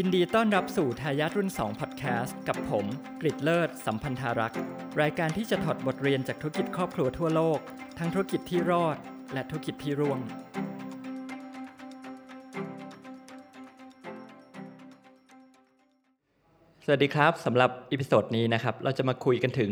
[0.00, 2.86] ยินดีต้อนรับสู่ทายาทรุ่น 2 พอดแคสต์ กับผม
[3.20, 4.58] กริดเลิศ สัมพันธารักษ์
[5.00, 7.58] รายการที่จะถอดบทเรียนจากธุรกิจครอบครัวทั่วโลก
[7.98, 8.96] ทั้งธุรกิจที่รอด
[9.34, 10.18] และธุรกิจที่ร่วง
[16.90, 19.70] สวัสดีครับสำหรับ episode นี้นะครับเราจะมาคุยกันถึง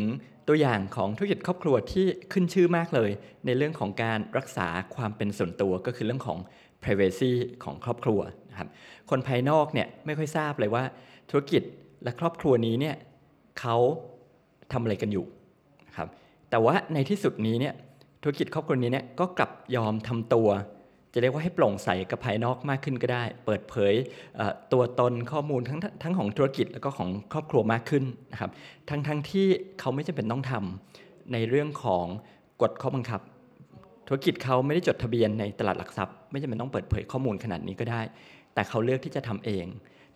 [0.48, 3.10] ตัวอย่างของธุรกิจครอบครัวที่ขึ้นชื่อมากเลย
[3.46, 6.38] ในเรื่องของการรักษาความเป็นส่วนตัวก็คือเรื่องของ
[6.82, 7.32] privacy
[7.64, 8.20] ของครอบครัว
[8.50, 8.68] นะครับ
[9.10, 10.84] คนภายนอกเนี่ยไม่ค่อยทราบเลยว่า
[11.30, 11.62] ธุรกิจ
[12.02, 12.96] และครอบครัวนี้เนี่ย
[13.60, 13.76] เขา
[14.72, 15.24] ทำอะไรกันอยู่
[15.88, 16.08] นะครับ
[16.50, 17.74] แต่ว่าในที่สุดนี้เนี่ย
[18.22, 20.48] ธุรกิจครอบครัวนี้เนี่ยก็กลับยอมทำตัว
[21.16, 23.94] จะเรียกว่าให้โปร่งใสกับภายนอกมากขึ้นก็ได้ เปิดเผย
[24.72, 28.50] ตัวตนข้อมูลทั้งทั้งของธุรกิจแล้วก็ของครอบครัวมากขึ้นนะครับ
[28.90, 29.46] ทั้งทั้งที่
[29.80, 32.04] เขาไม่จำเป็นต้องทำในเรื่องของ
[32.62, 33.20] กฎข้อบังคับ
[34.08, 38.00] ธุรกิจเขาไม่ได้จดทะเบียนในตลาดหลักทรัพย์ ไม่จำเป็นต้องเปิดเผยข้อมูลขนาดนี้ก็ได้
[38.54, 39.64] แต่เขาเลือกที่จะทำเอง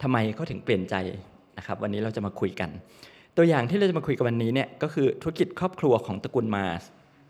[0.02, 0.94] ทำไมเขาถึงเปลี่ยนใจ
[1.58, 2.70] นะครับ วันนี้เราจะมาคุยกัน
[3.36, 6.82] ตัวอย่างที่เราจะมาคุยกันวันนี้เนี่ยก็คือธุรกิจครอบครัวของตระกูลมาส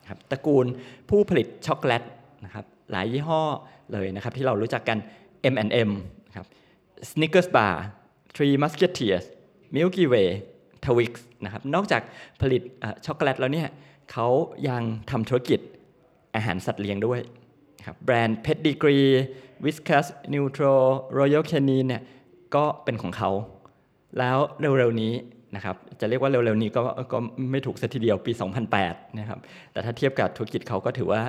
[0.09, 0.67] ครับตระกูล
[1.09, 2.03] ผู้ผลิตช็อกโกแลต
[2.45, 3.43] นะครับ หลายยี่ห้อ
[3.93, 4.99] เลยนะครับ ที่เรารู้จักกัน
[5.53, 5.91] M&M
[6.29, 6.47] นะครับ
[7.11, 7.75] Snickers Bar
[8.35, 9.25] Three Musketeers
[9.77, 10.29] Milky Way
[10.85, 11.13] Twix
[11.45, 12.03] นะครับนอกจาก
[12.41, 12.63] ผลิต
[13.07, 13.69] ช็อกโกแลตแล้วเนี่ย
[14.13, 14.29] เขา
[14.69, 15.61] ยังทำธุรกิจ
[16.35, 17.21] อาหารสัตว์เลี้ยงด้วย
[17.87, 19.11] ครับแบรนด์ Pedigree
[19.65, 20.75] Whiskas Neutro
[21.19, 22.03] Royal Canin เนี่ย
[22.55, 23.31] ก็เป็นของเขา
[24.19, 25.13] แล้วเร็วๆนี้
[25.57, 27.19] นะครับจะเรียกว่าเร็วๆนี้ก็ก็
[27.51, 28.33] ไม่ถูกสัทีเดียวปี
[28.75, 29.39] 2008นะครับ
[29.73, 31.23] แต่ถ้าเทียบกับธุรกิจเขาก็ถือว่า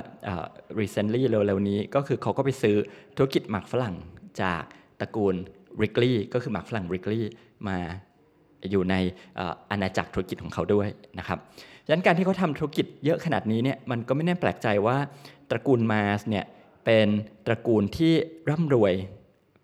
[0.80, 2.76] recently เร็วๆนี้ก็คือเขาก็ไปซื้อ
[3.16, 3.94] ธุรกิจหมักฝรั่ง
[4.42, 4.62] จาก
[5.00, 5.34] ตระกูล
[5.78, 7.22] Wrigley ก็คือหมักฝรั่ง Wrigley
[7.68, 7.78] มา
[8.70, 8.94] อยู่ใน
[9.70, 11.38] อาณาจักรธุรกิจของเขาด้วยนะครับ
[11.84, 14.96] ดังนั้นการที่เขาทำธุรกิจเยอะขนาดนี้เนี่ยมันก็ไม่แน่แปลกใจว่า
[15.50, 16.44] ตระกูลมาสเนี่ย
[16.84, 17.08] เป็น
[17.46, 18.12] ตระกูลที่
[18.50, 18.94] ร่ำรวย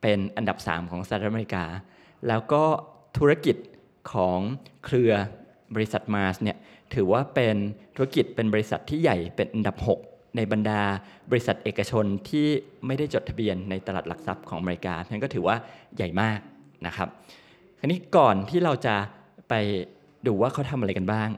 [0.03, 1.65] เป็นอันดับ 3 ของสหรัฐอเมริกา
[2.29, 2.63] แล้วก็
[3.19, 3.57] ธุรกิจ
[4.13, 4.39] ของ
[4.85, 5.13] เครือ
[5.75, 6.57] บริษัทมาสเนี่ย
[6.95, 7.57] ถือว่าเป็น
[7.97, 9.77] ธุรกิจเป็นบริษัทที่ใหญ่เป็นอันดับ
[10.07, 10.83] 6 ในบรรดา
[11.31, 12.47] บริษัทเอกชนที่
[12.87, 15.57] ไม่ได้จดทะเบียนในตลาดหลักทรัพย์ของอเมริกานั้นก็ถือว่า
[15.97, 16.39] ใหญ่มาก
[16.87, 17.09] นะครับ
[17.79, 18.97] คราวนี้ก่อนที่เราจะ
[19.49, 19.55] ไป
[20.27, 21.29] ดูว่าเขาทำอะไรกันบ้าง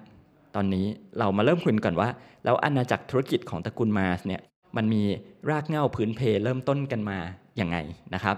[0.55, 0.87] ตอนนี้
[1.19, 2.09] เรามาเริ่มคุยก่อนว่า
[2.45, 4.41] แล้วอาณาจักรธุรกิจของตระกูลมาสเนี่ย
[4.77, 5.03] มันมี
[5.51, 7.19] รากเหง้าพื้นเพเริ่มต้นกันมา
[7.57, 7.77] อย่างไง
[8.15, 8.37] นะครับ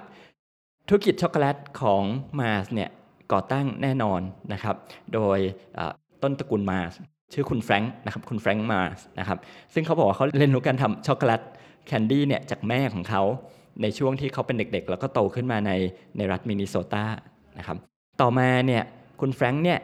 [0.88, 2.02] ธุรกิจช็อกโกแลตของ
[2.40, 2.90] มาสเนี่ย
[3.32, 4.20] ก่อตั้งแน่นอน
[4.52, 4.76] นะครับ
[5.14, 5.38] โดย
[6.22, 6.78] ต้นตระกูลมา
[7.32, 9.38] ชื่อคุณแฟรงค์นะครับคุณแฟรงค์มาร์สนะครับ
[9.74, 11.42] ซึ่งเขาบอกว่าเขาเรียนรู้การทำช็อกโกแลต
[11.86, 13.22] candy เนี่ยจากแม่ของเขา
[13.82, 15.72] ในช่วงที่เขาเป็นเด็กๆ แล้วก็โตขึ้นมาใน
[16.16, 17.04] ในรัฐมินนิโซตา
[17.58, 17.76] นะครับ
[18.20, 18.82] ต่อมาเนี่ย
[19.20, 19.78] คุณแฟรงค์เนี่ย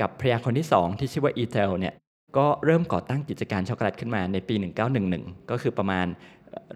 [0.00, 1.94] กับภรรยาคนที่ 2 ที่ชื่อว่าอีเทลเนี่ย
[2.38, 4.54] ก็เริ่มก่อตั้งกิจการช็อกโกแลตขึ้นมาในปี
[5.02, 6.06] 1911 ก็คือประมาณ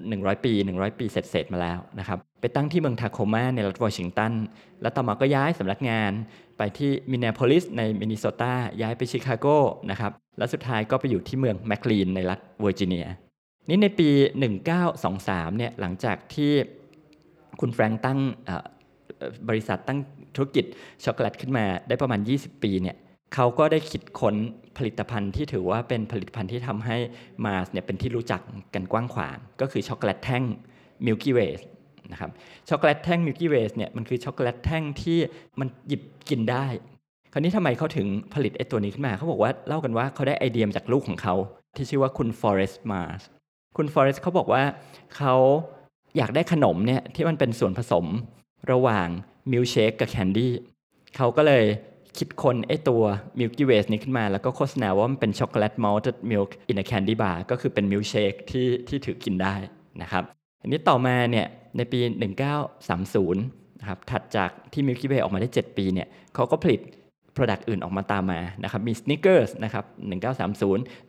[0.01, 4.33] 100 ปี 100 ปีเสร็จๆมาแล้วนะครับ ไปตั้งที่เมืองทาโคมาในรัฐวอชิงตัน
[4.83, 6.13] แล้วต่อมาก็ย้ายสำนักงาน
[6.59, 9.47] ไปที่มินเนโพลิสในมินนิโซตา ย้ายไปชิคาโก
[9.91, 13.07] นะครับ แล้วสุดท้ายก็ไปอยู่ที่เมืองแมคลีนในรัฐเวอร์จิเนีย
[13.69, 14.09] นี่ในปี
[14.83, 16.53] 1923 เนี่ย หลังจากที่
[17.61, 18.19] คุณแฟรงค์ตั้ง
[19.49, 19.99] บริษัทตั้ง
[20.37, 20.65] ธุรกิจ
[21.05, 22.97] ช็อกโกแลตขึ้นมาได้ประมาณ 20 ปีเนี่ย
[23.35, 24.35] เขาก็ได้คิดค้น
[24.79, 26.97] ผลิตภัณฑ์ที่ถือว่าเป็นผลิตภัณฑ์ที่ทำให้
[27.45, 28.41] Mars เนี่ยเป็นที่รู้จัก
[28.75, 30.43] กันกว้างขวาง ก็คือช็อกโกแลตแท่ง
[31.07, 31.61] Milky Way
[32.13, 32.31] นะครับ
[32.69, 35.19] ช็อกโกแลตแท่ง Milky Way เนี่ยมันคือช็อกโกแลตแท่งที่
[35.61, 36.67] มันหยิบกินได้
[37.33, 41.35] คราวนี้ทำไมเขาถึงผลิตไอ้ตัวนี้ขึ้นมา เขาบอกว่าเล่ากันว่าเขาได้ไอเดียจากลูกของเขา
[41.77, 43.21] ที่ชื่อว่าคุณฟอเรสต์ Mars
[43.77, 44.63] คุณฟอเรสต์เขาบอกว่า
[45.17, 45.35] เขา
[46.17, 48.07] อยากได้ขนมเนี่ยที่มันเป็นส่วนผสม
[48.73, 49.09] ระหว่าง
[49.51, 50.53] มิลเชคกับ candy
[51.17, 51.65] เขาก็เลย
[52.19, 53.03] คิดค้นไอ้ตัว
[53.39, 59.55] Milky Way นี้ขึ้นมา แล้วก็โฆษณาว่ามันเป็น chocolate malted milk in candy bar ก็คือเป็นมิลเชคที่ที่ถือกินได้
[60.03, 60.25] นะครับ
[60.63, 61.47] อันนี้ต่อมาเนี่ย
[61.77, 61.99] ในปี
[62.71, 66.81] 1930นะครับถัดจากที่มิลกี้เวย์ออกมาได้ 7 ปีเนี่ยเขาก็ผลิต
[67.37, 69.85] Product อื่นออกมาตามมานะครับมี Snickers นะครับ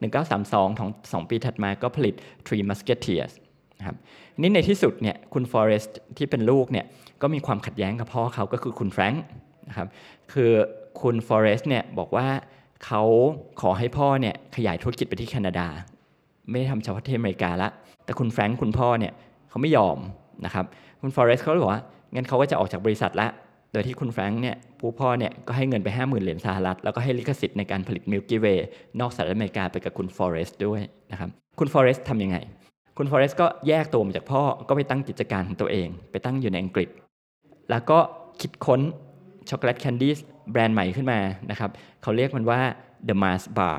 [0.02, 2.14] 1932ของ 2 ปีถัดมาก็ผลิต
[2.46, 3.32] Three Musketeers
[3.78, 3.96] นะครับ
[4.40, 6.86] นี่ในที่สุดเนี่ยคุณฟอเรสต์ที่เป็นลูกเนี่ย
[7.22, 9.24] ก็มีความขัดแย้งกับพ่อเขาก็คือคุณแฟรงค์
[9.68, 9.88] นะครับ
[10.32, 10.50] คือ
[11.00, 12.26] คุณฟอเรสต์เนี่ยบอกว่า
[12.84, 13.02] เขา
[13.60, 15.66] ขอให้พ่อเนี่ยขยายธุรกิจไปที่แคนาดา
[16.50, 17.68] ไม่ได้ทำเฉพาะที่อเมริกาละ
[18.04, 19.12] แต่คุณแฟรงค์คุณพ่อเนี่ย
[19.48, 19.98] เขาไม่ยอม
[20.44, 20.64] นะครับ
[21.00, 21.82] คุณฟอเรสต์เขาบอกว่า
[22.14, 23.28] งั้นเขาก็จะออกจากบริษัทละ
[23.72, 28.66] โดยที่คุณแฟรงค์เนี่ยผู้พ่อเนี่ยก็ให้เงินไป 50,000 เหรียญสหรัฐ แล้วก็ให้ลิขสิทธิ์ในการผลิต Milky Way
[29.00, 30.80] นอกสหรัฐอเมริกาไปกับคุณฟอเรสต์ด้วย
[31.12, 32.36] นะครับคุณฟอเรสต์ทำยังไง
[32.98, 36.88] คุณฟอเรสต์ก็แยกตัวมาจากพ่อก็ไปตั้งกิจการของตัวเอง ไปตั้งอยู่ในอังกฤษ
[37.70, 37.98] แล้วก็
[38.40, 38.80] คิดค้น
[39.50, 40.12] chocolate candy
[40.50, 41.20] แบรนด์ใหม่ขึ้นมา
[41.50, 41.70] นะครับ
[42.02, 42.60] เขาเรียกมันว่า
[43.08, 43.78] The Mars Bar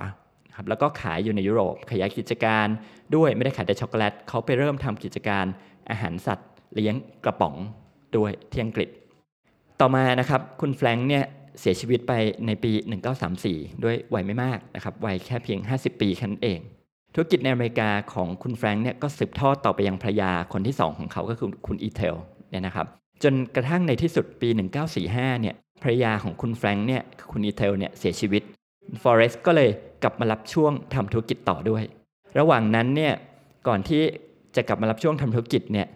[0.57, 2.67] ครับแล้วก็ขายอยู่ในยุโรปขยายกิจการ
[3.15, 5.45] ด้วยไม่ได้ขายแต่ช็อกโกแลตเขาไปเริ่มทำกิจการ
[5.89, 6.95] อาหารสัตว์เลี้ยง
[7.25, 7.55] กระป๋อง
[8.17, 8.89] ด้วยที่อังกฤษ
[9.81, 11.23] ต่อมานะครับคุณแฟรงค์เนี่ย
[11.59, 12.13] เสียชีวิตไป
[12.47, 12.71] ในปี
[13.27, 16.59] 1934 ด้วยวัยไม่มากนะครับวัยแค่เพียง 50 ปีแค่นั้นเอง
[17.13, 22.15] ธุรกิจในอเมริกาของคุณแฟรงค์เนี่ยก็สืบทอดต่อไปยังภรรยาคนที่ 2 ของเขาก็คือคุณอีเทล
[22.49, 22.87] เนี่ยนะครับ
[23.23, 24.49] จนกระทั่งในที่สุดปี
[24.95, 27.01] 1945 เนี่ยภรรยาของคุณแฟรงค์เนี่ย
[27.31, 28.43] คุณอีเทลเนี่ยเสียชีวิต
[29.03, 29.69] ฟอเรสต์ก็เลย
[30.03, 31.83] กลับมารับช่วงทำธุรกิจต่อด้วย
[32.39, 33.13] ระหว่างนั้นเนี่ย
[33.67, 34.01] ก่อนที่
[34.55, 35.87] จะกลับมารับช่วงทำธุรกิจเนี่ย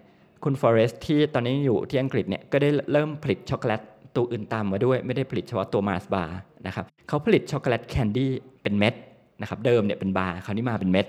[0.44, 3.82] คุณฟอเรสต์ที่ตอนนี้อยู่ที่อังกฤษเนี่ยก็ได้เริ่มผลิตช็อกโกแลต
[4.16, 6.38] ตัวอื่นตามมาด้วย ไม่ได้ผลิตเฉพาะตัว Mars bar
[6.68, 8.32] นะครับเขาผลิต chocolate candy
[8.64, 8.94] เป็นเม็ด
[9.42, 11.08] นะครับเดิมเนี่ยเป็นบาราวนี้มาเป็นเม็ด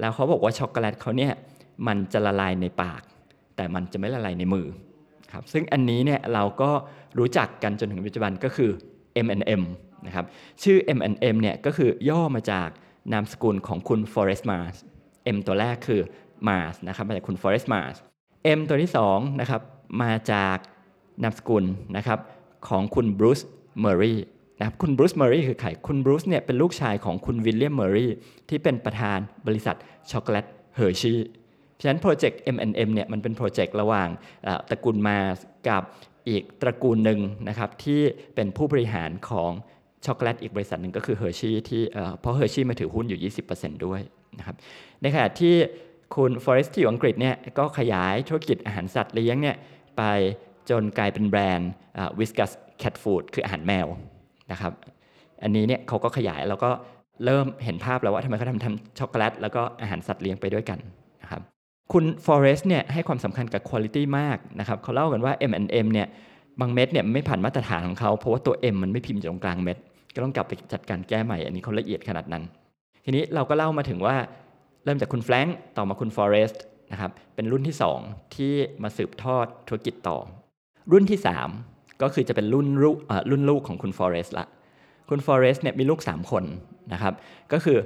[0.00, 1.32] แล้วเขาบอกว่าช็อกโกแลตเขาเนี่ย
[1.86, 3.02] มันจะละลายในปาก
[3.56, 4.66] แต่มันจะไม่ละลายในมือ
[5.32, 6.70] ครับซึ่งอันนี้เนี่ยเราก็
[7.18, 8.70] รู้จักกันจนถึงปัจจุบันก็คือ
[9.26, 9.62] M&M
[10.06, 10.26] นะครับ
[10.62, 12.68] ชื่อ M&M เนี่ยก็คือย่อมาจาก
[13.12, 14.76] นามสกุลของคุณ Forrest Mars
[15.34, 16.00] M ตัวแรกคือ
[16.48, 17.96] Mars นะครับมาจากคุณ Forrest Mars
[18.58, 19.62] M ตัวที่2นะครับ
[20.02, 20.56] มาจาก
[21.22, 21.64] นามสกุล
[21.96, 22.18] นะครับ
[22.68, 23.40] ของคุณบรูซ
[23.80, 24.14] เมอรี
[24.58, 28.08] นะครับคุณบรูซเมอรีคือใครคุณบรูซเนี่ยเป็นลูกชายของคุณวิลเลียมเมอรี
[28.48, 29.76] ที่เป็นประธานบริษัท
[30.10, 30.46] ช็อกโกแลต
[30.76, 31.14] Hershey
[31.78, 34.08] เพราะฉะนั้นโปรเจกต์ M&M เนี่ยมันเป็นโปรเจกต์ระหว่าง
[34.68, 35.18] ตระกูลมา
[35.68, 35.82] กับ
[36.28, 38.00] อีกตระกูลหนึ่งนะครับที่
[38.34, 39.50] เป็นผู้บริหารของ
[40.06, 41.82] ช็อกโกแลตอีกบริษัทหนึ่งก็คือ Hershey ที่
[42.20, 44.00] เพราะ Hershey มาถือหุ้นอยู่ 20%ด้วย
[44.38, 44.56] นะครับ
[45.02, 45.54] ในขณะที่
[46.16, 49.56] คุณฟอเรสต์ที่อยู่อังกฤษเนี่ยก็ขยายธุรกิจอาหารสัตว์เลี้ยงเนี่ย
[49.96, 50.02] ไป
[50.70, 51.70] จนกลายเป็นแบรนด์
[52.18, 53.86] Whiskas cat food คืออาหารแมว
[54.52, 54.72] นะครับ
[55.42, 56.70] อันนี้เนี่ยเขาก็ขยายแล้วก็
[57.24, 60.78] เริ่มเห็นภาพแล้วว่าทำไมเขาทำทำช็อกโกแลตแล้วก็อาหารสัตว์เลี้ยงไปด้วยกัน
[61.92, 66.06] คุณฟอเรสต์เนี่ยให้ความสำคัญกับคุณภาพมากนะครับเขาเล่ากันว่า M&M เนี่ย
[66.60, 69.76] บางเม็ดเนี่ยไม่ผ่านมาตรฐานของเขาเพราะว่าตัว M มันไม่พิมพ์อยู่ตรงกลางเม็ด
[70.14, 72.42] ก็ต้องกลับไปจัดการแก้ใหม่ อันนี้เขาละเอียดขนาดนั้น
[73.04, 74.16] ทีนี้เราก็เล่ามาถึงว่า
[74.84, 76.62] เริ่มจากคุณแฟรงค์ต่อมาคุณฟอเรสต์
[76.92, 78.52] นะครับเป็นรุ่นที่ 2 ที่
[78.82, 80.18] มาสืบทอดธุรกิจต่อ
[80.92, 81.18] รุ่นที่
[81.60, 82.96] 3 ก็คือจะเป็นรุ่นลูก
[83.30, 84.46] รุ่นลูกของคุณฟอเรสต์ละ
[85.08, 86.44] คุณฟอเรสต์เนี่ยมีลูก 3 คน
[86.92, 87.14] นะครับ
[87.52, 87.78] ก็คือ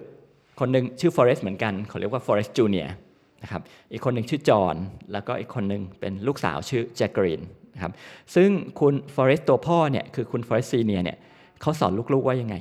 [0.60, 2.94] คนหนึ่งชื่อฟอเรสต์เหมือนกันเขาเรียกว่าฟอเรสต์ junior
[3.42, 3.62] นะครับ
[3.92, 4.76] อีกคนหนึ่งชื่อจอห์น
[5.12, 7.40] แล้วก็อีกคนหนึ่งเป็นลูกสาวชื่อแจ็คเกอรีน
[7.74, 7.92] นะครับ
[8.34, 8.50] ซึ่ง
[8.80, 11.18] คุณฟอเรสต์ตัวพ่อเนี่ยคือคุณฟอเรสต์ senior เนี่ย
[11.60, 12.56] เขาสอนลูกๆว่ายังไง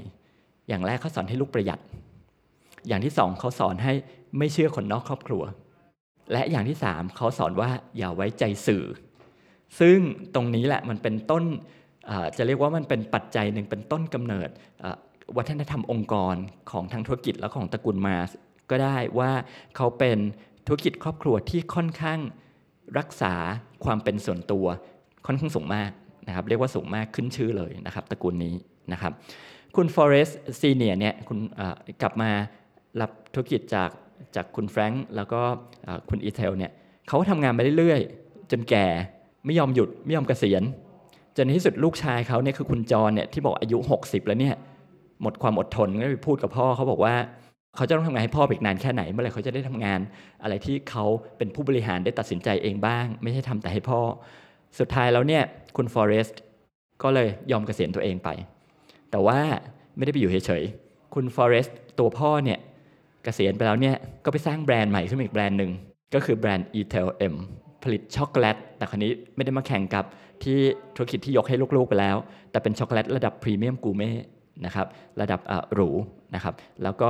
[0.70, 1.80] อย่างแรกเขาสอนให้ลูกประหยัด
[2.88, 3.94] อย่างที่สองเขาสอนให้
[4.38, 5.44] ไม่เชื่อคนนอกครอบครัว
[6.32, 8.84] และอย่างที่สามเขาสอนว่าอย่าไว้ใจสื่อ
[9.80, 9.98] ซึ่ง
[10.36, 11.44] ตรงนี้แหละมันเป็นต้น
[12.38, 14.50] จะเรียกว่ามันเป็นปัจจัยหนึ่งเป็นต้นกำเนิด
[15.38, 16.36] วัฒนธรรมองค์กร
[16.72, 18.18] ของทางธุรกิจและของตระกูลมา
[18.70, 19.32] ก็ได้ว่า
[19.76, 20.18] เขาเป็น
[20.66, 22.20] ธุรกิจครอบครัวที่ค่อนข้าง
[23.00, 23.34] รักษา
[23.86, 24.66] ความเป็นส่วนตัว
[25.26, 25.92] ค่อนข้างสูงมาก
[26.28, 28.54] นะครับเรียกว่าสูงมากขึ้นชื่อเลยนะครับตระกูลนี้
[28.94, 29.12] นะครับ
[29.76, 30.30] คุณฟอเรส
[30.60, 31.38] ซีเนียเนี่ยคุณ
[32.02, 32.30] กลับมา
[33.02, 33.90] รับธุรกิจจาก
[34.36, 35.42] จากคุณแฟรงค์แล้วก็
[36.10, 36.72] คุณอีเทลเนี่ย
[37.08, 38.86] เขาทำงานมาเรื่อยๆ จนแก่
[39.46, 40.64] ไม่ยอมหยุดไม่ยอมเกษียณ
[41.36, 44.56] จนในที่สุดลูกชายเขาเนี่ยคือคุณจรเนี่ยที่บอกอายุ 60 แล้วเนี่ย
[45.22, 47.16] หมดความอดทนก็ไปพูดกับพ่อเขาบอกว่า
[47.76, 50.00] เขาจะต้องทำงานให้พ่ออีกนานแค่ไหน เมื่อไหร่เขาจะได้ทำงาน
[50.44, 51.06] อะไรที่เขา
[51.38, 54.00] เป็นผู้บริหารได้ตัดสินใจเองบ้าง ไม่ใช่ทำแต่ให้พ่อ
[54.80, 55.44] สุดท้ายแล้วเนี่ย
[55.78, 56.42] คุณฟอเรสต์
[57.04, 58.30] ก็เลยยอมเกษียณตัวเองไป
[59.12, 59.40] แต่ว่า
[59.98, 62.60] ไม่ได้ไปอยู่เฉยๆคุณฟอเรสต์ตัวพ่อเนี่ย
[63.24, 63.96] เกษียณไปแล้วเนี่ย
[64.26, 65.72] ก็ไปสร้างแบรนด์ใหม่ขึ้นอีกแบรนด์หนึ่ง
[66.14, 67.36] ก็คือแบรนด์ e t e l M
[67.84, 70.06] ผลิตช็อกโกแลตแต่คราวนี้ไม่ได้มาแข่งกับ
[70.44, 70.58] ที่
[70.96, 72.18] ธุรกิจที่ยกให้ลูกๆไปแล้ว
[72.52, 74.12] แต่เป็นช็อกโกแลตระดับพรีเมียมกูเม่
[74.66, 74.88] นะครับ
[75.22, 75.40] ระดับ
[75.74, 75.90] หรู
[76.36, 77.10] นะครับแล้วก็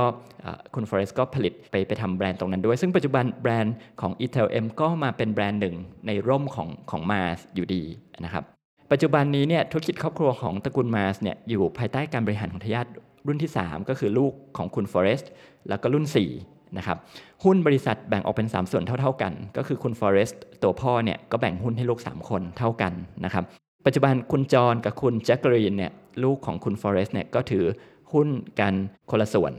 [0.74, 5.76] คุณฟอเรสต์ก็ผลิตไปไปทำแบรนด์ตรงนั้นด้วย ซึ่งปัจจุบันแบรนด์ของ e t e l M ก็มาเป็นแบรนด์หนึ่ง
[6.06, 7.82] ในร่มของของ Mars อยู่ดี
[8.24, 8.44] นะครับ
[8.92, 12.86] ปัจจุบันนี้เนี่ยธุรกิจครอบครัวของตระกูล Mars เนี่ยอยู่ภายใต้การบริหารของทายาท
[13.26, 15.30] รุ่นที่ 3 ก็คือลูกของคุณฟอเรสต์
[15.68, 16.06] แล้วก็รุ่น
[16.40, 16.98] 4นะครับ
[17.44, 22.92] หุ้นบริษัทแบ่งออกเป็น 3 ส่วนเท่า ๆกัน ก็คือคุณฟอเรสต์ตัวพ่อเนี่ยก็แบ่งหุ้นให้ลูก 3 คนเท่ากัน
[23.24, 23.44] นะครับ
[23.86, 25.92] ปัจจุบันคุณจอห์นกับคุณแจ็คเกอรีนเนี่ย
[26.24, 27.64] ลูกของคุณฟอเรสต์เนี่ยก็ถือ
[28.12, 28.28] หุ้น
[28.60, 28.74] กัน
[29.10, 29.52] คนละส่วน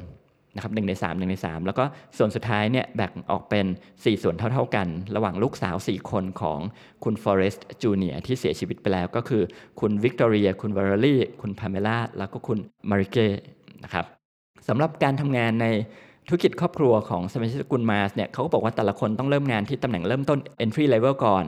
[0.55, 1.83] นะครับหนึ่งใน3หนึ่งใน 3 แล้วก็
[2.17, 6.59] ส่วนสุดท้ายเนี่ยแบ่งออกเป็น 4 ส่วนเท่า ๆกัน ระหว่างลูกสาว 4 คนของ
[7.03, 9.43] คุณฟอเรสต์จูเนียที่เสียชีวิตไปแล้วก็คือ
[9.79, 12.57] คุณวิกตอเรีย คุณวาเลอรี่ คุณพาเมล่า แล้วก็คุณ
[12.89, 13.17] มาริจเก
[13.83, 14.05] นะครับ
[14.67, 15.67] สำหรับการทำงานใน
[16.27, 21.43] ธุรกิจครอบครัวของสมาชิกตระกูล Mars เนี่ยเขาก็บอกว่าแต่ละคนต้องเริ่มงานที่ตำแหน่งเริ่มต้น entry level ก่อน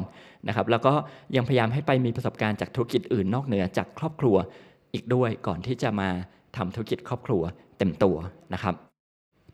[0.48, 0.94] นะครับแล้วก็
[1.36, 4.36] ยังพยายามให้ไปมีประสบการณ์จากธุรกิจอื่นนอกเหนือจากครอบครัว
[4.94, 6.10] อีกด้วยก่อนที่จะมา
[6.58, 7.44] ทำธุรกิจครอบครัว
[7.78, 8.16] เต็มตัว
[8.54, 8.76] นะครับ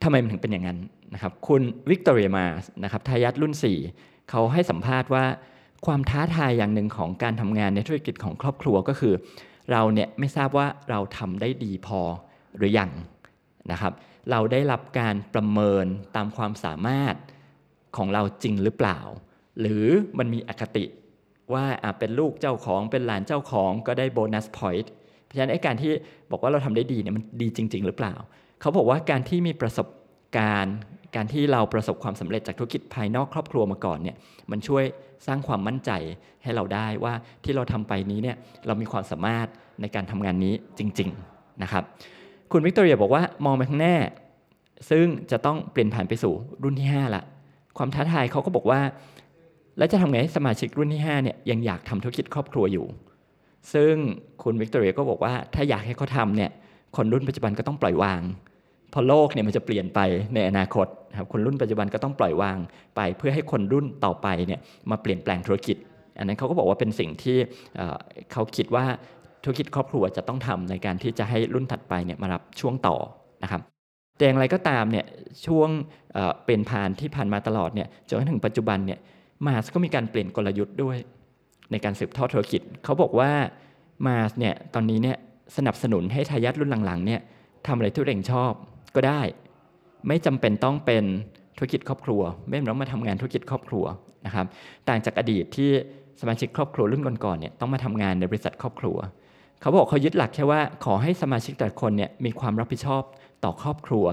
[0.03, 0.79] ทำไมมันถึงเป็นอย่างนั้น
[1.13, 2.45] นะครับคุณวิกตอเรียมา
[2.83, 3.53] นะครับทายาทรุ่น
[3.91, 5.25] 4 เขาให้สัมภาษณ์ว่า
[5.85, 9.13] ความท้าทายอย่างหนึ่งของการทำงานในธุรกิจของครอบครัวก็คือ
[9.71, 12.01] เราเนี่ยไม่ทราบว่าเราทำได้ดีพอ
[12.57, 12.91] หรือยัง
[13.71, 13.93] นะครับ
[14.31, 17.15] เราได้รับการประเมินตามความสามารถ
[17.97, 18.99] ของเราจริงหรือเปล่า
[19.59, 19.85] หรือ
[20.17, 20.85] มันมีอคติ
[21.53, 21.65] ว่า
[21.99, 24.93] เป็นลูกเจ้าของเป็นหลานเจ้าของก็ได้โบนัสพอยต์
[25.31, 25.91] เพราะฉะนั้นไอ้การที่
[26.31, 28.13] บอกว่าเราทำได้ดีเนี่ยมันดีจริง ๆ หรือเปล่า
[28.61, 29.87] เขาบอกว่าการที่มีประสบ
[30.37, 30.75] การณ์
[31.15, 34.15] การที่เราประสบความสำเร็จจากธุรกิจภายนอกครอบครัวมาก่อนเนี่ย
[34.51, 34.83] มันช่วย
[35.27, 35.91] สร้างความมั่นใจ
[36.43, 39.47] ให้เราได้ว่าที่เราทำไปนี้เนี่ยเรามีความสามารถ
[39.81, 41.83] ในการทำงานนี้จริงๆนะครับ
[42.51, 43.97] คุณวิกตอเรียบอกว่ามองไปข้างหน้า
[44.89, 46.33] ซึ่งจะต้องเปลี่ยนผ่านไปสู่
[46.63, 47.23] รุ่นที่ 5 ละ
[47.77, 48.81] ความท้าทายเขาก็บอกว่า
[49.77, 52.85] แล้วจะทำไงให้สมาชิกรุ่นที่5เนี่ยยังอยากทำธุรกิจครอบครัวอยู่
[53.73, 53.93] ซึ่ง
[54.43, 56.51] คุณวิกตอเรียก็บอกว่าถ้าอยากให้เขาทำเนี่ย
[56.97, 58.21] คนรุ่นปัจจุบันก็ต้องปล่อยวาง
[58.93, 59.99] พอโลกเนี่ยมันจะเปลี่ยนไป
[60.33, 60.87] ในอนาคต
[61.17, 62.57] ครับคนรุ่นปัจจุบันก็ต้องปล่อยวาง
[62.95, 64.59] ไป เพื่อให้คนรุ่นต่อไปเนี่ย
[64.91, 65.77] มาเปลี่ยนแปลงธุรกิจ
[66.17, 67.37] อันนั้นเขาก็บอกว่าเป็นสิ่งที่
[68.31, 68.85] เขาคิดว่า
[69.43, 72.95] ธุรกิจครอบครัวจะต้องทำในการที่จะให้รุ่นถัดไปเนี่ยมารับช่วงต่อ
[73.43, 73.61] นะครับ
[74.17, 75.05] แต่อย่างไรก็ตามเนี่ย
[75.45, 75.69] ช่วง
[76.45, 78.99] เป็นผ่านที่ผ่านมาตลอดเนี่ยจนถึงปัจจุบันเนี่ย
[79.45, 80.97] มาสก็มีการเปลี่ยนกลยุทธ์ด้วย
[81.71, 83.31] ในการสืบทอดธุรกิจ เขาบอกว่า
[84.07, 85.17] มาเนี่ยตอนนี้เนี่ย
[85.57, 87.21] สนับสนุนให้ทายาทรุ่นหลังๆเนี่ย
[87.67, 88.51] ทำอะไรที่ตัวเองชอบ
[88.95, 89.21] ก็ได้
[90.07, 91.03] ไม่จำเป็นต้องเป็น
[91.57, 93.85] ธุรกิจครอบครัว ไม่ต้องมาทำงานธุรกิจครอบครัว
[94.25, 94.45] นะครับ
[94.89, 95.69] ต่างจากอดีตที่
[96.21, 98.97] สมาชิกครอบครัวรุ่นก่อนๆเนี่ยต้องมาทำงานในบริษัทครอบครัว
[99.61, 103.03] เขาบอกเขายึดหลักแค่ว่าขอให้สมาชิกแต่ละคนเนี่ยมีความรับผิดชอบ
[103.43, 104.05] ต่อครอบครัว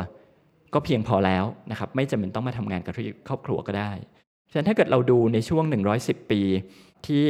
[0.75, 3.93] ก็เพียงพอแล้วนะครับไม่จำเป็นต้องมาทำงานกับธุรกิจครอบครัวก็ได้
[4.51, 5.65] ฉะนั้นถ้าเกิดเราดูในช่วง
[5.99, 6.41] 110 ปี
[7.07, 7.25] ที่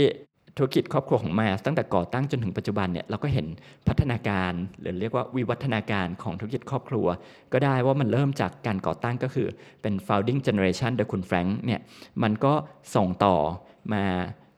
[0.57, 3.47] ธุรกิจครอบครัวของมาสตั้งแต่ก่อตั้งจนถึงปัจจุบันเนี่ยเราก็เห็น
[3.89, 7.07] พัฒนาการหรือเรียกว่าวิวัฒนาการของธุรกิจครอบครัว
[7.53, 9.49] ก็ได้ว่ามันเริ่มจากการก่อตั้งก็คือ
[9.83, 11.81] เป็น founding generation โดยคุณแฟรงค์เนี่ย
[12.23, 12.53] มันก็
[12.95, 13.37] ส่งต่อ
[13.93, 14.05] มา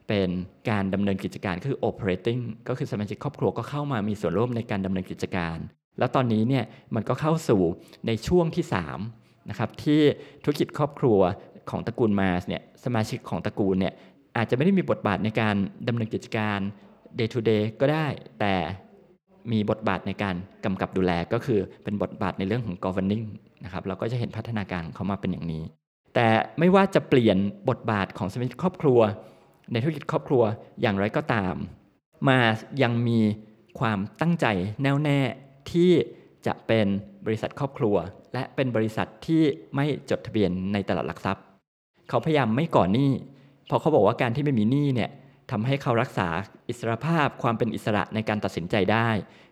[0.09, 0.29] เป็น
[0.71, 5.57] การดำเนินกิจการคือ operating ก็คือสมาชิกครอบครัวก็เข้ามามีส่วนร่วมในการดำเนินกิจการ
[5.99, 6.65] แล้วตอนนี้เนี่ย
[6.95, 7.61] มันก็เข้าสู่
[8.07, 8.65] ในช่วงที่
[9.07, 10.01] 3นะครับที่
[10.43, 11.19] ธุรกิจครอบครัว
[11.71, 13.93] ของตระกูลมาสเนี่ยสมาชิกของตระกูลเนี่ย
[14.37, 15.57] อาจจะไม่ได้มีบทบาทในการ
[15.89, 16.59] ดำเนินกิจการ
[17.19, 18.07] day to day ก็ได้
[18.41, 18.55] แต่
[19.53, 20.35] มีบทบาทในการ
[20.65, 23.27] กำกับดูแลก็คือเป็นบทบาทในเรื่องของ governing
[23.65, 25.63] นะครับเราก็จะเห็นพัฒนาการของเขามาเป็นอย่างนี้
[26.15, 27.37] แต่ไม่ว่าจะเปลี่ยน
[27.69, 29.01] บทบาทของสมาชิกครอบครัว
[29.73, 30.43] ในธุรกิจครอบครัว
[30.81, 31.55] อย่างไรก็ตาม
[32.29, 32.39] มา
[32.83, 33.21] ยังมี
[33.81, 34.47] ความตั้งใจ
[34.83, 35.21] แน่วแน่
[35.73, 35.91] ที่
[36.47, 36.87] จะเป็น
[37.27, 37.97] บริษัทครอบครัว
[38.35, 39.43] และเป็นบริษัทที่
[39.75, 41.45] ไม่จดทะเบียนในตลาดหลักทรัพย์
[42.09, 43.11] เขาพยายามไม่ก่อนหนี้
[43.71, 45.11] เพราะเขาบอกว่าการที่ไม่มีหนี้เนี่ย
[45.51, 46.29] ทำให้เขารักษา
[46.69, 49.09] อิสรภาพความเป็นอิสระในการตัดสินใจได้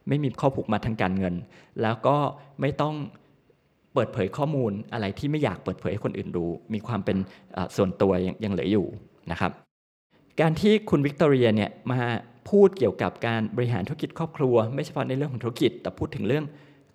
[0.08, 1.34] ไม่มีข้อผูกมัดทางการเงิน
[1.82, 2.16] แล้วก็
[2.60, 2.94] ไม่ต้อง
[3.94, 7.16] เปิดเผยข้อมูลอะไรที่ไม่อยากเปิดเผยให้คนอื่นรู้ มีความเป็น
[7.76, 8.12] ส่วนตัว
[8.44, 8.86] ยังเหลืออยู่
[9.30, 9.50] นะครับ
[10.40, 12.00] การที่คุณวิกตอเรียเนี่ยมา
[12.48, 16.44] พูดเกี่ยวกับการบริหารธุรกิจครอบครัว ไม่เฉพาะในเรื่องของธุรกิจ แต่พูดถึงเรื่อง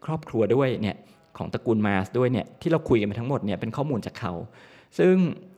[0.06, 0.96] ครอบครัวด้วยเนี่ย
[1.38, 4.34] ของตระกูลมาสด้วยเนี่ยที่เราคุยกันไปทั้งหมดเนี่ยเป็นข้อมูลจากเขา
[5.00, 5.15] ซึ่ง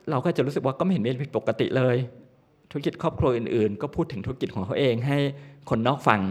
[0.10, 1.98] เราก็จะรู้สึกว่าก็ไม่เห็นมีผิดปกติเลย
[2.72, 5.18] ธุรกิจครอบครัวอื่นๆ ก็พูดถึงธุรกิจของเขาเองให้
[5.70, 6.22] คนนอกฟัง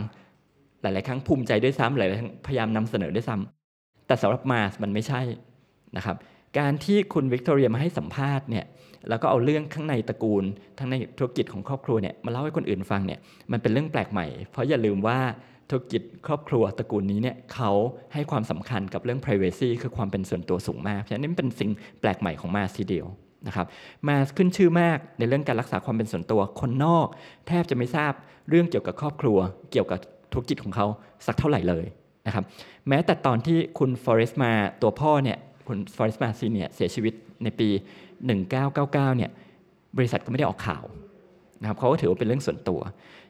[0.83, 5.23] หลาย ๆ ครั้งภูมิใจด้วยซ้ำหลายๆครั้งพยายามนำเสนอด้วยซ้ำแต่สำหรับมาสมันไม่ใช่
[5.97, 6.17] นะครับ
[6.59, 8.65] การที่คุณวิกตอเรียมาให้สัมภาษณ์เนี่ย
[9.09, 10.45] แล้วก็เอาเรื่องข้างในตระกูล
[10.79, 13.19] ทั้งในธุรกิจของครอบครัวเนี่ยมาเล่าให้คนอื่นฟังเนี่ย
[13.53, 15.19] มันเป็นเรื่องแปลกใหม่ เพราะอย่าลืมว่า
[15.71, 17.71] ธุรกิจครอบครัวตระกูลนี้เนี่ยเขา
[18.13, 23.07] ให้ความสำคัญกับเรื่อง privacy คือความเป็นส่วนตัวสูงมาก ฉะนั้นนี่เป็นสิ่งแปลกใหม่ของมาทีเดียว
[23.47, 23.67] นะครับ
[24.09, 27.07] มาขึ้นชื่อมากในเรื่องการรักษาความเป็นส่วนตัวคนนอก
[27.49, 28.13] แทบจะไม่ทราบ
[28.49, 29.39] เรื่องเกี่ยวกับครอบครัว
[29.73, 29.99] เกี่ยวกับ
[30.33, 30.87] ธุรกิจของเขา
[31.27, 31.85] สักเท่าไหร่เลย
[32.27, 32.45] นะครับ
[32.89, 37.69] แม้แต่ตอนที่คุณฟอเรสต์มาตัวพ่อเนี่ยคุณฟอเรสต์มาซีเนี่ยเสียชีวิตในปี
[38.43, 39.31] 1999เนี่ย
[39.97, 40.85] บริษัทก็ไม่ได้ออกข่าว
[41.61, 42.81] นะครับเขาก็ถือว่าเป็นเรื่องส่วนตัว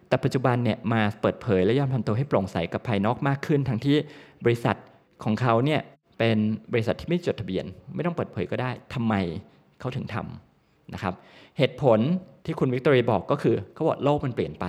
[0.09, 3.97] แต่ปัจจุบันเนี่ยมาเปิดเผยและยอมทำตัวให้โปร่งใสกับภายนอกมากขึ้น ทั้งที่
[4.44, 4.76] บริษัท
[5.25, 5.80] ของเขาเนี่ย
[6.18, 6.38] เป็น
[6.73, 9.14] บริษัทที่ไม่จดทะเบียน ไม่ต้องเปิดเผยก็ได้ทำไม
[9.81, 11.14] เขาถึงทำนะครับ
[11.59, 11.99] เหตุผล
[12.45, 14.64] ที่คุณวิกตอเรียบอกก็คือเขาบอกโลกมันเปลี่ยนไป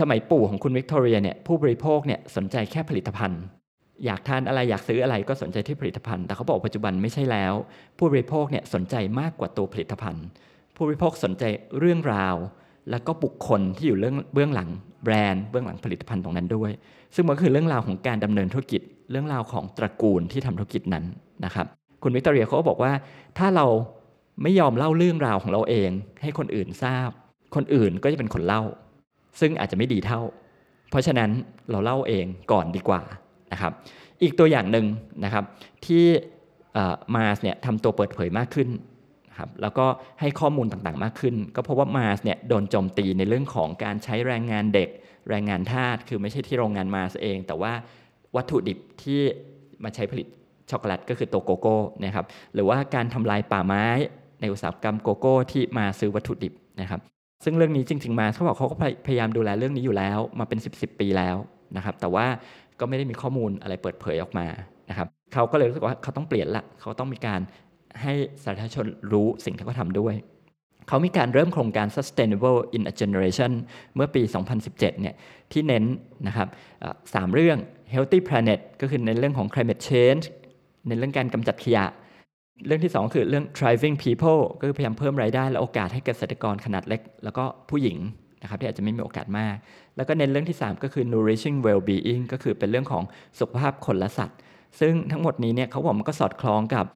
[0.00, 3.40] สมัยปู่ของคุณวิกตอเรียเนี่ยผู้บริโภคเนี่ยสนใจแค่ผลิตภัณฑ์
[4.04, 7.54] อยากทานอะไรอยากซื้ออะไรก็สนใจที่ผลิตภัณฑ์ แต่เขาบอกปัจจุบันไม่ใช่แล้ว
[7.98, 10.24] ผู้บริโภคเนี่ยสนใจมากกว่าตัวผลิตภัณฑ์
[10.76, 11.44] ผู้บริโภคสนใจ
[11.78, 12.36] เรื่องราว
[12.90, 14.68] แล้วก็บุคคลที่อยู่เรื่องเบื้องหลัง
[15.04, 16.70] แบรนด์เบื้องหลังผลิตภัณฑ์ตรงนั้นด้วย
[17.14, 21.04] ซึ่งมันคือเรื่องราวของการดำเนินธุรกิจ เรื่องราวของตระกูลที่ทำธุรกิจนั้น
[21.44, 21.66] นะครับ
[22.04, 22.92] คุณวิกตอเรียเขาก็บอกว่า
[23.38, 23.66] ถ้าเรา
[24.42, 25.90] ไม่ยอมเล่าเรื่องราวของเราเอง
[26.22, 27.10] ให้คนอื่นทราบ
[27.54, 28.62] คนอื่นก็จะเป็นคนเล่า
[29.40, 30.20] ซึ่งอาจจะไม่ดีเท่า
[30.90, 31.30] เพราะฉะนั้น
[31.70, 33.02] เราเล่าเองก่อนดีกว่า
[33.52, 33.72] นะครับ
[34.22, 34.86] อีกตัวอย่างหนึ่ง
[35.24, 35.44] นะครับ
[35.86, 36.04] ที่
[37.14, 38.68] Mars เนี่ยทำตัวเปิดเผยมากขึ้น
[39.38, 39.86] ครับแล้วก็
[40.20, 44.88] ให้ข้อมูลต่างๆมากขึ้น ก็เพราะว่า Mars เนี่ยโดนโจมตีในเรื่องของการใช้แรงงานเด็ก
[45.30, 47.72] แรงงานทาสคือไม่ใช่ที่โรงงาน Mars เอง แต่ว่า
[48.36, 49.20] วัตถุดิบที่
[49.84, 50.26] มาใช้ผลิต
[50.70, 53.84] ช็อกโกแลตก็คือตัวโกโก้นะครับหรือว่าการทำลายป่าไม้
[54.40, 57.00] ในอุตสาหกรรมโกโก้ที่มาซื้อวัตถุดิบนะครับ
[57.44, 61.36] ซึ่งเรื่องนี้จริง ๆ มาเขาบอกเขาก็พยายามดูแลเรื่องนี้อยู่แล้วมาเป็น 10บสปีแล้ว
[61.76, 62.26] นะครับแต่ว่า
[62.80, 64.46] ก็ไม่ได้มีข้อมูลอะไรเปิดเผยออกมา
[64.90, 67.40] นะครับเขาก็เลยรู้สึกว่าเขาต้องเปลี่ยนละเขาต้องมีการ
[68.02, 68.12] ให้
[68.44, 70.14] สาธารณชนรู้สิ่งที่เขาทำด้วย
[70.88, 73.52] เขามีการเริ่มโครงการ sustainable in a generation
[73.94, 75.14] เมื่อปี 2017 เนี่ย
[75.52, 75.84] ที่เน้น
[76.26, 76.48] นะครับ
[77.14, 77.58] สามเรื่อง
[77.94, 80.24] healthy planet ก็คือในเรื่องของ climate change
[80.88, 81.84] ในเรื่องการกำจัดขยะ
[82.66, 87.98] เรื่องที่ 2 คือเรื่อง driving people ก็คือพยายามเพิ่มรายได้และโอกาสให้เกษตรกรขนาดเล็ก แล้วก็ผู้หญิง
[88.42, 89.54] นะครับที่อาจจะไม่มีโอกาสมาก
[89.96, 93.02] แล้วก็เน้นเรื่องที่ 3 ก็คือ nourishing well-being ก็คือเป็นเรื่องของ
[93.38, 94.38] สุขภาพคนและสัตว์
[94.80, 96.86] ซึ่งทั้งหมดนี้เนี่ยเขาบอกมันก็สอดคล้องกับ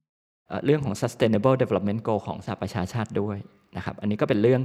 [0.64, 3.38] เรื่องของ sustainable development goal ของสหประชาชาติด้วย
[3.76, 4.60] นะครับ อันนี้ก็เป็นเรื่อง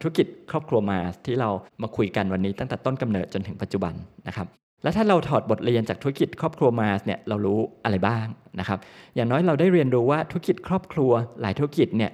[0.00, 1.50] ธุรกิจครอบครัวมาที่เรา
[1.82, 3.94] มาคุยกันวันนี้ตั้งแต่ต้นกำเนิดจนถึงปัจจุบัน
[4.28, 4.46] นะครับ
[4.82, 8.26] แล้วถ้าเราถอดบทเรียนจากธุรกิจครอบครัวมาเนี่ยเรารู้อะไรบ้าง
[8.60, 8.78] นะครับ
[9.14, 11.10] อย่างน้อยเราได้เรียนรู้ว่าธุรกิจครอบครัว
[11.40, 12.10] หลายธุรกิจเนี่ย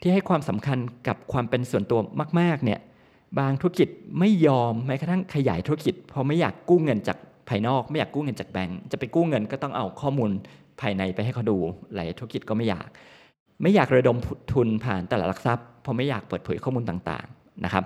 [0.00, 0.78] ที่ให้ความสำคัญ
[1.08, 2.00] กับความเป็นส่วนตัว
[2.40, 2.80] มากๆเนี่ย
[3.38, 3.88] บางธุรกิจ
[4.18, 10.30] ไม่ยอมแม้กระทั่งขยายธุรกิจเพราะไม่อยากกู้เงินจากภายนอก ไม่อยากกู้เงินจากแบงก์จะไปกู้เงินก็ต้องเอาข้อมูล
[10.80, 11.56] ภายในไปให้เขาดู
[11.94, 12.88] หลายธุรกิจก็ไม่อยาก
[13.62, 14.16] ไม่อยากระดม
[14.52, 17.84] ทุนผ่านตลาดหลักทรัพย์เพราะไม่อยากเปิดเผยข้อมูลต่างๆนะครับ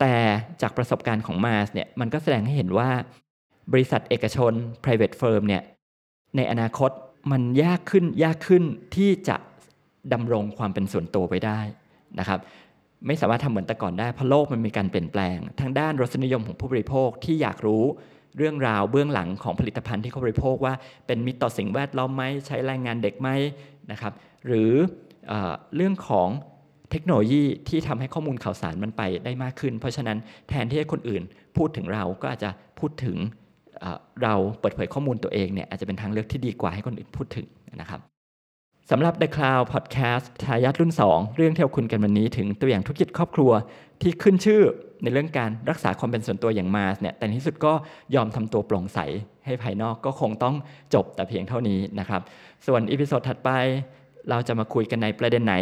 [0.00, 0.14] แต่
[0.62, 2.88] จากประสบการณ์ของมาสเนี่ยมันก็แสดงให้เห็นว่า
[3.72, 4.52] บริษัทเอกชน
[4.84, 5.62] private firm เนี่ย
[6.36, 6.90] ในอนาคต
[7.32, 8.64] มันยากขึ้นยากขึ้น
[8.96, 9.36] ที่จะ
[10.12, 11.60] ดำรงความเป็นส่วนตัวไปได้
[12.18, 12.40] นะครับ
[13.06, 17.84] ไม่สามารถทำเหมือนแต่ก่อนได้เพราะโลกมันมีการเปลี่ยนแปลง ทางด้านรสนิยมของผู้บริโภคที่อยากรู้
[18.38, 20.74] เรื่องราวเบื้องหลังของผลิตภัณฑ์ที่เขาบริโภคว่า
[21.06, 23.28] เป็นมิตรต่อสิ่งแวดล้อมไหมใช้แรงงานเด็กไหม
[23.90, 24.12] นะครับ
[24.46, 24.72] หรือ
[25.28, 25.32] เอ
[25.76, 26.28] เรื่องของ
[26.90, 30.18] เทคโนโลยีที่ทำให้ข้อมูลข่าวสารมันไปได้มากขึ้น เพราะฉะนั้น
[30.48, 31.22] แทนที่ให้คนอื่น
[31.56, 33.16] พูดถึงเราก็อาจจะพูดถึง
[34.22, 37.46] เราเปิดเผยข้อมูลตัวเองเนี่ยอาจจะเป็นทางเลือกที่ดีกว่าให้คนอื่นพูดถึง
[37.80, 38.00] นะครับ
[38.90, 43.50] สำหรับ The Cloud Podcast ทายาทรุ่น 2 เรื่องที่เราคุยกันวันนี้ถึงตัวอย่างธุรกิจครอบครัว
[44.02, 44.62] ที่ขึ้นชื่อ
[45.02, 47.72] ในเรื่องการรักษาความเป็นส่วนตัวอย่างมาสเนี่ยแต่ในที่สุดก็
[48.14, 48.98] ยอมทำตัวโปร่งใส
[49.46, 50.54] ให้ภายนอกก็คงต้อง
[50.94, 52.22] จบแต่เพียงเท่านี้นะครับ
[52.66, 53.50] ส่วน episode ถัดไป
[54.30, 55.54] เราจะมาคุยกันในประเด็นไหน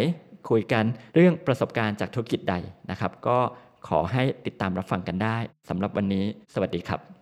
[0.51, 0.85] คุยกัน
[1.15, 2.55] เรื่องประสบการณ์จากธุรกิจใด
[2.91, 3.39] นะครับ ก็
[3.89, 5.37] ขอให้ติดตามรับฟังกันได้
[5.69, 7.22] สำหรับวันนี้ สวัสดีครับ